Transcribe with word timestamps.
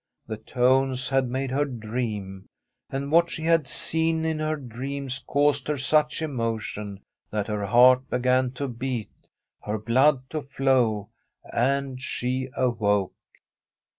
The 0.25 0.37
tones 0.37 1.09
had 1.09 1.29
made 1.29 1.51
her 1.51 1.63
dream, 1.63 2.47
and 2.89 3.11
what 3.11 3.29
she 3.29 3.43
had 3.43 3.67
seen 3.67 4.25
in 4.25 4.39
her 4.39 4.55
dreams 4.55 5.19
caused 5.27 5.67
her 5.67 5.77
such 5.77 6.23
emotion 6.23 7.01
that 7.29 7.45
her 7.45 7.67
heart 7.67 8.09
began 8.09 8.49
to 8.53 8.67
beat, 8.67 9.11
her 9.61 9.77
blood 9.77 10.27
to 10.31 10.41
flow, 10.41 11.09
and 11.53 12.01
she 12.01 12.49
awoke. 12.57 13.13